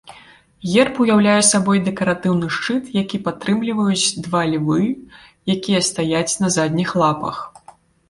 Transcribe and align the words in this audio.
Герб 0.69 0.93
уяўляе 1.03 1.35
сабой 1.49 1.81
дэкаратыўны 1.89 2.49
шчыт, 2.57 2.83
які 3.03 3.17
падтрымліваюць 3.29 4.13
два 4.27 4.43
львы, 4.55 4.81
якія 5.59 5.87
стаяць 5.93 6.29
на 6.45 6.55
задніх 6.61 7.01
лапах. 7.07 7.49